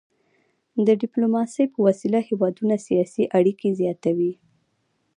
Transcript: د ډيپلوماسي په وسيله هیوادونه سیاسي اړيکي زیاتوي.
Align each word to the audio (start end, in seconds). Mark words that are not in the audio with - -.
د 0.85 0.87
ډيپلوماسي 1.01 1.63
په 1.73 1.79
وسيله 1.87 2.19
هیوادونه 2.29 2.75
سیاسي 2.87 3.23
اړيکي 3.37 3.69
زیاتوي. 3.79 4.33